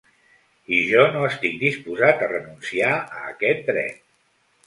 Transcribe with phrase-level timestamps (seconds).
[0.75, 4.01] I jo no estic disposat a renunciar a aquest dret.